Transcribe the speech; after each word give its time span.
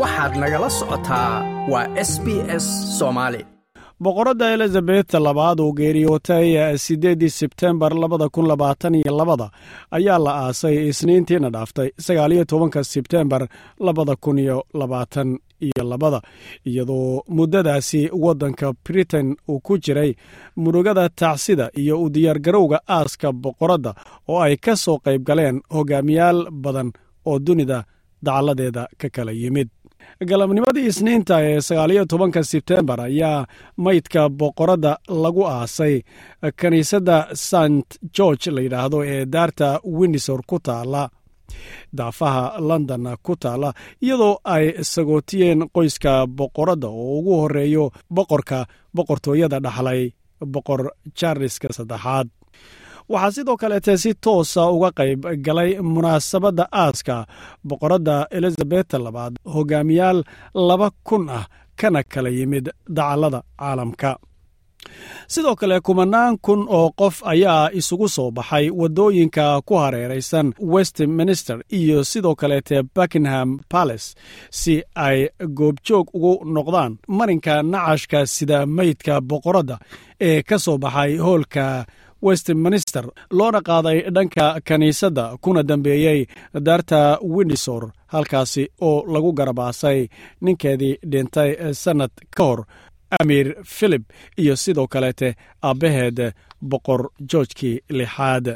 waxaad 0.00 0.32
nagala 0.42 0.68
socotaa 0.78 1.30
waa 1.72 1.86
s 2.08 2.12
b 2.24 2.26
s 2.62 2.66
soomaali 2.98 3.40
boqoradda 4.04 4.46
elizabeth 4.56 5.12
labaad 5.26 5.58
oo 5.64 5.72
geeriyootay 5.78 6.48
siddeeddii 6.84 7.30
sebtembar 7.40 7.92
labada 8.02 8.28
kun 8.34 8.46
labaatan 8.52 8.94
iyo 8.94 9.12
labada 9.20 9.46
ayaa 9.96 10.18
la 10.24 10.32
aasay 10.44 10.76
isniintiina 10.90 11.48
dhaaftay 11.54 11.88
sagaaliyo 12.06 12.44
tobanka 12.44 12.84
sebtembar 12.84 13.42
labada 13.86 14.14
kun 14.24 14.38
iyo 14.38 14.58
labaatan 14.80 15.28
iyo 15.66 15.82
labada 15.90 16.20
iyadoo 16.66 17.22
muddadaasi 17.36 18.00
waddanka 18.24 18.72
britain 18.84 19.36
uu 19.48 19.60
ku 19.60 19.78
jiray 19.78 20.14
murugada 20.56 21.08
tacsida 21.08 21.70
iyo 21.82 22.02
u 22.02 22.10
diyaargarowga 22.14 22.78
aaska 22.88 23.32
boqoradda 23.32 23.94
oo 24.28 24.40
ay 24.46 24.56
ka 24.56 24.76
soo 24.76 24.98
qayb 25.04 25.22
galeen 25.28 25.56
hogaamiyaal 25.76 26.38
badan 26.50 26.92
oo 27.26 27.38
dunida 27.46 27.84
dacalladeeda 28.26 28.82
ka 29.00 29.08
kala 29.16 29.32
yimid 29.32 29.68
galabnimadii 30.30 30.86
isniinta 30.90 31.36
ee 31.48 31.60
sagaaliyo 31.68 32.04
tobanka 32.12 32.40
sebtembar 32.50 33.00
ayaa 33.00 33.46
maydka 33.76 34.22
boqoradda 34.40 34.92
lagu 35.22 35.42
aasay. 35.46 35.94
Kiniisadda 36.60 37.16
st 37.34 37.88
george 38.16 38.50
la 38.54 38.60
yidhaahdo 38.66 38.98
ee 39.12 39.24
daarta 39.34 39.68
windsor 39.98 40.40
ku 40.50 40.58
taala 40.66 41.02
daafaha 41.98 42.44
london 42.68 43.04
ku 43.26 43.36
taala 43.36 43.72
iyadoo 44.02 44.34
ay 44.54 44.64
sagootiyeen 44.92 45.60
qoyska 45.76 46.12
boqoradda 46.38 46.88
oo 46.88 47.18
ugu 47.18 47.34
horeeyo 47.42 47.84
boqorka 48.16 48.58
boqortooyada 48.96 49.58
dhaxlay 49.66 50.02
boqor 50.54 50.80
charleska 51.18 51.68
saddexaad 51.76 52.28
waxaa 53.12 53.30
sidoo 53.36 53.56
kaleete 53.62 53.92
si 54.02 54.10
toosa 54.24 54.62
uga 54.76 54.90
qayb 54.98 55.20
galay 55.46 55.70
munaasabadda 55.94 56.64
aaska 56.82 57.16
boqoradda 57.68 58.16
elizabeth 58.36 58.92
labaad 59.06 59.34
hogaamiyaal 59.54 60.18
laba 60.68 60.88
kun 61.08 61.24
ah 61.38 61.44
kana 61.80 62.00
kala 62.12 62.28
yimid 62.38 62.66
dacallada 62.96 63.40
caalamka. 63.60 64.10
Sidoo 65.32 65.54
kale 65.60 65.80
kumanaan 65.86 66.34
kun 66.46 66.60
oo 66.78 66.90
qof 67.00 67.16
ayaa 67.32 67.70
isugu 67.78 68.08
soo 68.16 68.30
baxay 68.36 68.66
waddooyinka 68.80 69.44
ku 69.66 69.74
hareeraysan 69.82 70.46
westminster 70.72 71.58
iyo 71.78 72.04
sidoo 72.04 72.34
kaleete 72.40 72.76
buckingham 72.94 73.50
palace 73.72 74.08
si 74.50 74.74
ay 75.06 75.18
goobjoog 75.58 76.06
ugu 76.16 76.32
noqdaan 76.54 76.92
marinka 77.18 77.54
nacashka 77.72 78.26
sida 78.34 78.58
meydka 78.76 79.14
boqoradda 79.30 79.76
ee 80.28 80.42
ka 80.48 80.56
soo 80.64 80.78
baxay 80.84 81.12
hoolka 81.24 81.64
westminster 82.26 83.04
loona 83.38 83.60
qaaday 83.68 83.98
dhanka 84.16 84.44
kiniisadda 84.68 85.24
kuna 85.44 85.62
dambeeyey 85.68 86.20
daarta 86.66 87.00
windsor 87.36 87.82
halkaasi 88.14 88.64
oo 88.88 88.96
lagu 89.14 89.32
garabaasay 89.38 90.00
ninkeedii 90.40 90.94
dhintay 91.12 91.50
sannad 91.82 92.10
ka 92.36 92.44
hor 92.48 92.60
amiir 93.20 93.48
philip 93.76 94.02
iyo 94.42 94.56
sidoo 94.56 94.86
kaleete 94.86 95.28
aabbaheed 95.68 96.18
boqor 96.70 97.02
georgkii 97.30 97.80
lixaad 97.98 98.46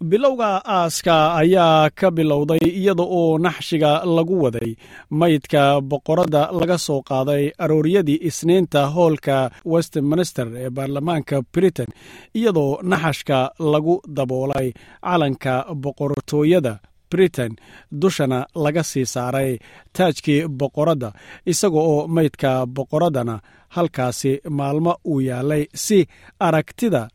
bilowga 0.00 0.62
aaska 0.66 1.34
ayaa 1.34 1.90
ka 1.90 2.10
bilowday 2.10 2.58
iyada 2.62 3.02
oo 3.02 3.38
naxshiga 3.38 4.04
lagu 4.06 4.42
waday. 4.42 4.76
Maydka 5.10 5.80
boqoradda 5.80 6.50
laga 6.52 6.78
soo 6.78 7.02
qaaday 7.02 7.50
arooryadii 7.58 8.18
isniinta 8.28 8.86
hoolka 8.94 9.50
westminster 9.64 10.46
ee 10.56 10.70
baarlamaanka 10.70 11.42
britain 11.54 11.90
iyadoo 12.34 12.78
naxashka 12.82 13.50
lagu 13.72 14.00
daboolay 14.16 14.72
calanka 15.02 15.54
boqortooyada 15.82 16.78
britain 17.10 17.52
dushana 18.00 18.46
laga 18.54 18.82
sii 18.82 19.06
saaray 19.06 19.58
taajkii 19.92 20.46
boqoradda 20.60 21.12
isaga 21.46 21.78
oo 21.92 22.06
maydka 22.06 22.66
boqoraddana 22.66 23.40
halkaasi 23.68 24.32
maalmo 24.58 24.92
uu 25.04 25.20
yaalay 25.20 25.64
si 25.74 26.06
aragtida 26.40 27.08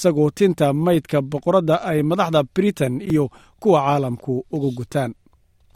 sagootinta 0.00 0.66
maydka 0.86 1.18
boqoradda 1.32 1.76
ay 1.90 1.98
madaxda 2.10 2.40
britain 2.54 2.94
iyo 3.10 3.24
kuwa 3.60 3.80
caalamku 3.86 4.34
uga 4.56 4.70
gutaan. 4.78 5.12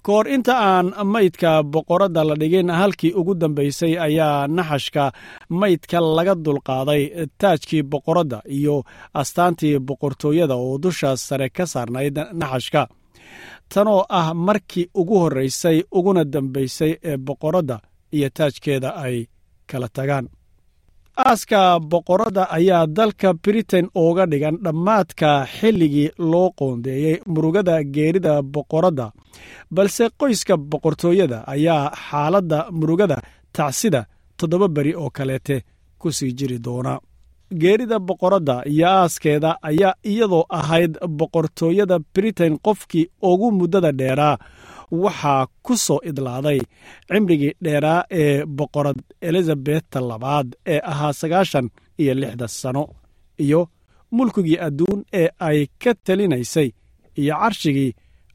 Ka 0.04 0.12
hor 0.14 0.26
inta 0.36 0.54
aan 0.70 0.86
maydka 1.14 1.50
boqoradda 1.74 2.22
la 2.28 2.34
dhigin 2.40 2.70
halkii 2.80 3.12
ugu 3.20 3.34
dambaysay 3.40 3.92
ayaa 4.06 4.46
naxashka 4.56 5.04
maydka 5.60 5.98
laga 6.16 6.34
dulqaaday 6.44 7.02
taajkii 7.40 7.82
boqoradda 7.92 8.38
iyo 8.58 8.76
astaantii 9.20 9.78
boqortooyada 9.88 10.54
oo 10.64 10.78
dusha 10.82 11.10
sare 11.26 11.48
ka 11.56 11.64
saarnayd 11.72 12.16
naxashka. 12.40 12.82
Tanoo 13.72 14.00
ah 14.18 14.28
markii 14.46 14.86
ugu 15.00 15.14
horraysay 15.22 15.78
uguna 15.98 16.24
dambaysay 16.34 16.92
ee 17.10 17.16
boqoradda 17.26 17.76
iyo 18.16 18.28
taajkeeda 18.36 18.90
ay 19.04 19.16
kala 19.70 19.88
tagaan 19.96 20.26
aaska 21.26 21.78
boqoradda 21.80 22.42
ayaa 22.56 22.86
dalka 22.86 23.34
britain 23.34 23.86
ooga 24.02 24.24
dhigan 24.32 24.56
dhammaadka 24.64 25.30
xilligii 25.56 26.10
loo 26.30 26.50
qoondeeyey 26.58 27.16
murugada 27.34 27.74
geerida 27.94 28.32
boqoradda 28.54 29.06
balse 29.74 30.04
qoyska 30.20 30.54
boqortooyada 30.70 31.38
ayaa 31.54 31.84
xaaladda 32.08 32.58
murugada 32.78 33.16
tacsida 33.56 34.00
toddoba 34.38 34.68
beri 34.76 34.92
oo 35.02 35.10
kaleete 35.16 35.56
ku 36.00 36.08
sii 36.12 36.32
jiri 36.38 36.58
doona. 36.64 36.92
Geerida 37.62 37.98
boqoradda 38.08 38.54
iyo 38.72 38.86
aaskeeda 38.88 39.50
ayaa 39.70 39.94
iyadoo 40.10 40.44
ahayd 40.58 40.92
boqortooyada 41.18 41.96
britain 42.14 42.54
qofkii 42.66 43.10
ugu 43.30 43.48
muddada 43.58 43.90
dheeraa 44.00 44.36
waxaa 44.90 45.46
ku 45.62 45.76
soo 45.76 46.00
idlaaday 46.10 46.60
cimrigii 47.08 47.52
dheeraa 47.64 48.00
ee 48.20 48.44
boqorad 48.58 48.98
elizabeta 49.28 50.00
labaad 50.10 50.48
ee 50.66 50.80
ahaa 50.92 51.12
sagaashan 51.20 51.66
iyo 52.02 52.14
lixda 52.14 52.48
sano 52.48 52.82
iyo 53.44 53.60
mulkigii 54.16 54.58
adduun 54.66 55.00
ee 55.20 55.28
ay 55.48 55.58
ka 55.82 55.94
talinaysay 56.04 56.68
iyo 57.20 57.34
carshigii 57.40 57.92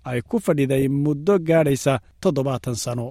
ay 0.10 0.20
ku 0.30 0.40
fadhiday 0.46 0.88
muddo 1.04 1.34
gaadhaysa 1.48 1.94
toddobaatan 2.22 2.76
sano 2.76 3.06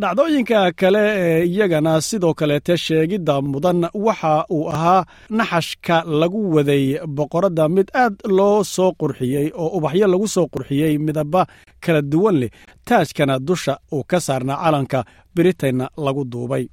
dhacdooyinka 0.00 0.72
kale 0.72 1.02
ee 1.16 1.44
iyagana 1.46 2.00
sidoo 2.00 2.34
kaleete 2.34 2.76
sheegidda 2.76 3.40
mudan 3.42 3.80
waxa 3.94 4.44
uu 4.50 4.68
ahaa 4.70 5.04
naxashka 5.30 5.96
lagu 6.20 6.40
waday 6.54 6.84
boqoradda 7.16 7.68
mid 7.68 7.88
aad 7.94 8.14
loo 8.38 8.64
soo 8.64 8.90
qurxiyey 9.00 9.46
oo 9.54 9.68
ubaxyo 9.76 10.06
lagu 10.12 10.28
soo 10.34 10.46
qurxiyey 10.52 10.98
midaba 10.98 11.42
kala 11.84 12.02
duwan 12.02 12.36
leh. 12.40 12.50
Taajkana 12.88 13.38
dusha 13.38 13.74
uu 13.92 14.04
ka 14.10 14.18
saarnaa 14.26 14.56
calanka 14.64 15.04
britainna 15.34 15.86
lagu 16.04 16.24
duubay. 16.32 16.64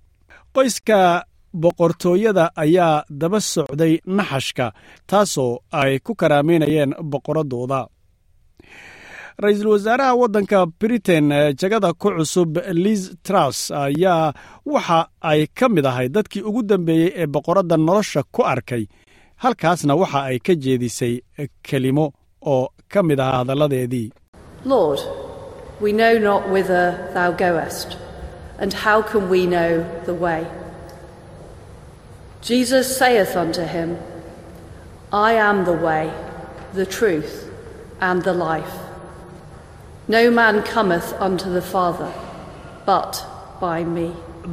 Qoyska 0.55 0.99
boqortooyada 1.61 2.45
ayaa 2.63 3.03
daba 3.21 3.39
socday 3.53 3.93
naxashka 4.17 4.65
taasoo 5.09 5.59
ay 5.71 5.99
ku 6.05 6.11
karaamaynayeen 6.15 6.91
boqoraddooda 7.11 7.79
ra'iisul 9.43 9.67
wasaaraha 9.73 10.15
waddanka 10.15 10.65
britain 10.79 11.29
jagada 11.61 11.93
ku 11.93 12.09
cusub 12.17 12.57
liz 12.83 13.01
truss 13.23 13.71
ayaa 13.71 14.33
waxa 14.65 14.99
ay 15.31 15.47
ka 15.57 15.69
mid 15.69 15.85
ahay 15.91 16.07
dadkii 16.15 16.43
ugu 16.49 16.61
dambeeyey 16.63 17.09
ee 17.21 17.27
boqoradda 17.27 17.77
nolosha 17.77 18.23
ku 18.35 18.41
arkay 18.53 18.83
halkaasna 19.43 19.95
waxa 20.01 20.19
ay 20.29 20.37
ka 20.39 20.53
jeedisay 20.63 21.13
kelimo 21.67 22.05
oo 22.53 22.67
ka 22.91 22.99
mid 23.03 23.19
ahaa 23.19 23.37
hadalladeedii 23.41 24.07
Lord, 24.65 24.99
we 25.79 25.91
know 25.99 26.13
not 26.29 26.49
whither 26.53 26.85
thou 27.15 27.31
goest, 27.31 27.95
and 28.61 28.73
how 28.85 28.97
can 29.11 29.29
we 29.29 29.41
know 29.47 29.71
the 30.05 30.13
way? 30.25 30.41
Jesus 32.41 32.85
saith 32.97 33.37
unto 33.37 33.63
him, 33.75 33.89
I 35.13 35.31
am 35.49 35.63
the 35.63 35.77
way, 35.87 36.11
the 36.73 36.85
truth, 36.85 37.31
and 38.01 38.21
the 38.23 38.33
life. 38.33 38.75
No 40.15 40.21
man 40.31 40.55
cometh 40.73 41.09
unto 41.27 41.47
the 41.57 41.61
Father 41.73 42.09
but 42.89 43.13
by 43.61 43.79
me. 43.95 44.07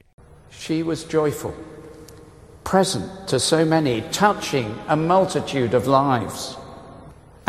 present 2.71 3.07
to 3.31 3.37
so 3.51 3.59
many, 3.75 3.95
touching 4.23 4.69
a 4.95 4.97
multitude 5.13 5.73
of 5.79 5.83
lives. 6.01 6.39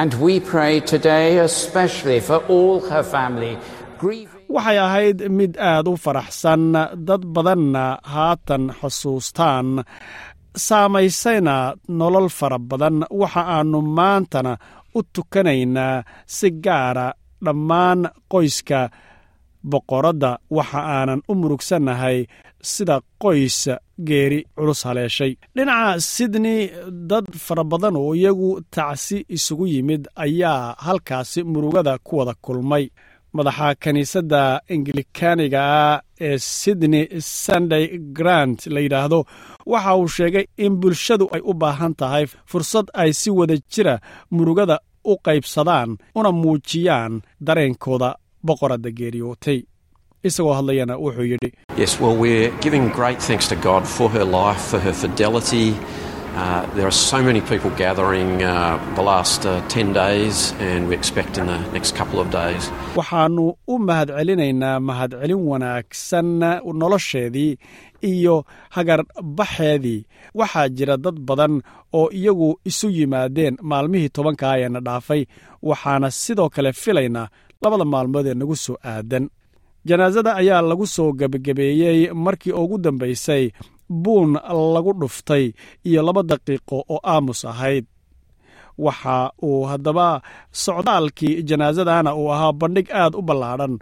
And 0.00 0.10
we 0.24 0.34
pray 0.52 0.74
today 0.94 1.28
especially 1.50 2.20
for 2.28 2.38
all 2.54 2.76
her 2.92 3.02
family, 3.16 3.54
waxay 4.56 4.78
ahayd 4.86 5.18
mid 5.38 5.52
aad 5.72 5.86
u 5.88 5.94
faraxsan 6.04 6.62
dad 7.08 7.22
badanna 7.34 7.84
haatan 8.14 8.64
xusuustaan 8.78 9.68
saamaysayna 10.66 11.56
nolol 12.00 12.28
fara 12.38 12.58
badan 12.70 12.98
waxa 13.20 13.42
aannu 13.56 13.80
maantana 13.98 14.52
u 14.98 15.00
tukanaynaa 15.14 15.96
si 16.36 16.48
gaara 16.64 17.06
dhammaan 17.44 18.00
qoyska 18.32 18.80
boqoradda 19.72 20.30
waxa 20.56 20.80
aanan 20.96 21.20
u 21.30 21.34
murugsannahay 21.40 22.18
sida 22.72 22.96
qoys 23.22 23.58
geeri 24.08 24.40
culus 24.56 24.80
haleeshay. 24.88 25.32
Dhinaca 25.56 26.00
sydney 26.14 26.60
dad 27.10 27.26
fara 27.46 27.64
badan 27.70 27.96
oo 28.02 28.12
iyagu 28.20 28.50
tacsi 28.74 29.18
isugu 29.36 29.66
yimid 29.74 30.02
ayaa 30.24 30.74
halkaasi 30.86 31.40
murugada 31.52 31.92
ku 32.06 32.12
wada 32.18 32.34
kulmay. 32.44 32.84
Madaxa 33.36 33.68
kiniisadda 33.82 34.42
ingilikaaniga 34.74 35.60
ah 35.80 36.00
ee 36.28 36.38
sydney 36.38 37.04
sunday 37.20 37.84
grant 38.18 38.58
la 38.74 38.80
yidhaahdo 38.84 39.18
waxa 39.72 39.92
uu 40.00 40.08
sheegay 40.16 40.44
in 40.64 40.72
bulshadu 40.80 41.26
ay 41.34 41.42
u 41.50 41.52
baahan 41.60 41.94
tahay 42.00 42.24
fursad 42.50 42.86
ay 43.02 43.10
si 43.20 43.30
wada 43.38 43.56
jira 43.72 43.94
murugada 44.36 44.76
u 45.10 45.14
qaybsadaan 45.26 45.90
una 46.18 46.30
muujiyaan 46.42 47.14
dareenkooda 47.46 48.10
boqoradda 48.48 48.90
geeriyootay 48.98 49.58
isagoo 50.28 50.54
hadlayana 50.58 50.94
wuxuu 51.04 51.26
yidhi 51.32 51.50
Yes, 51.82 51.92
well, 52.00 52.16
we're 52.24 52.50
giving 52.66 52.84
great 52.98 53.18
thanks 53.28 53.46
to 53.52 53.56
God 53.68 53.82
for 53.96 54.08
her 54.16 54.24
life, 54.40 54.62
for 54.70 54.80
her 54.86 54.94
fidelity. 55.02 55.66
Uh, 56.42 56.62
there 56.76 56.86
are 56.90 56.96
so 57.10 57.18
many 57.28 57.40
people 57.50 57.70
gathering 57.84 58.30
uh, 58.42 58.78
the 58.98 59.02
last 59.10 59.46
uh, 59.46 59.52
10 59.68 59.92
days, 59.94 60.52
and 60.68 60.88
we 60.88 60.94
expect 60.94 61.38
in 61.38 61.46
the 61.52 61.58
next 61.76 61.92
couple 62.00 62.18
of 62.24 62.28
days. 62.40 62.62
waxaannu 63.00 63.44
u 63.68 63.78
mahadcelinaynaa 63.88 64.74
mahadcelin 64.88 65.40
wanaagsan 65.52 66.28
nolosheedii 66.82 67.52
iyo 68.12 68.34
hagarbaxeedii 68.76 70.04
waxaa 70.34 70.68
jira 70.68 70.96
dad 70.96 71.18
badan 71.28 71.62
oo 71.92 72.08
iyagu 72.20 72.50
isu 72.64 72.90
yimaadeen 72.90 73.56
maalmihii 73.62 74.08
tobanka 74.08 74.50
ayana 74.50 74.80
dhaafay 74.80 75.22
waxaana 75.62 76.10
sidoo 76.10 76.48
kale 76.48 76.72
filaynaa 76.72 77.28
labada 77.66 77.84
maalmood 77.92 78.26
ee 78.30 78.34
nagu 78.40 78.56
soo 78.64 78.76
aadan. 78.92 79.24
Janaasada 79.88 80.30
ayaa 80.40 80.62
lagu 80.70 80.86
soo 80.94 81.10
gebagabeeyey 81.18 81.98
markii 82.24 82.54
ugu 82.62 82.76
dambaysay 82.84 83.44
buun 84.02 84.30
lagu 84.74 84.92
dhuftay 85.00 85.44
iyo 85.88 86.00
laba 86.06 86.22
daqiiqo 86.30 86.76
oo 86.94 86.98
aamus 87.12 87.40
ahayd. 87.52 87.84
Waxa 88.84 89.16
uu 89.48 89.62
haddaba 89.70 90.06
socdaalkii 90.64 91.34
janaasadana 91.48 92.10
uu 92.20 92.28
ahaa 92.34 92.52
bandhig 92.60 92.88
aad 93.00 93.14
u 93.20 93.22
ballaadhan 93.28 93.74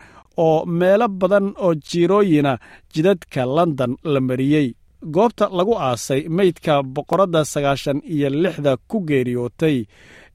oo 0.46 0.58
meelo 0.78 1.06
badan 1.20 1.46
oo 1.64 1.72
jiirooyina 1.88 2.52
jidadka 2.94 3.42
london 3.56 3.92
la 4.12 4.20
mariyey. 4.28 4.68
Goobta 5.14 5.44
lagu 5.58 5.74
aasay 5.86 6.20
meydka 6.36 6.74
boqoradda 6.94 7.40
sagaashan 7.52 7.98
iyo 8.14 8.28
lixda 8.42 8.72
ku 8.90 8.96
geeriyootay 9.08 9.76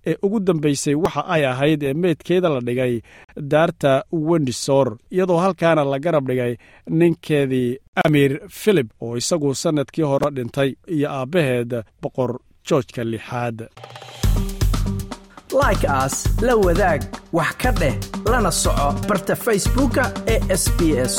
ee 0.06 0.16
ugu 0.24 0.40
dambaysay 0.40 0.96
waxa 0.96 1.22
ay 1.28 1.46
ahayd 1.46 1.84
ee 1.84 1.94
meydkeeda 1.94 2.50
la 2.50 2.60
dhigay 2.68 3.02
daarta 3.52 4.04
wendisor 4.12 4.98
iyadoo 5.12 5.38
halkaana 5.38 5.84
la 5.84 6.00
garab 6.00 6.28
dhigay 6.28 6.58
ninkeedii 6.90 7.78
amiir 8.06 8.40
filip 8.50 8.90
oo 9.02 9.18
isagu 9.18 9.56
sannadkii 9.56 10.04
hore 10.12 10.32
dhintay 10.36 10.76
iyo 10.88 11.08
aabbaheed 11.12 11.72
boqor 12.02 12.40
joojka 12.70 13.04
lixaad. 13.04 13.68
Like 15.62 15.88
aas 15.88 16.16
la 16.42 16.56
wadaag 16.56 17.02
wax 17.34 17.52
ka 17.62 17.72
dheh 17.72 17.96
lana 18.32 18.52
soco 18.52 18.88
barta 19.08 19.36
facebooka 19.36 20.04
ee 20.28 20.40
sb 20.64 20.80
s 21.10 21.14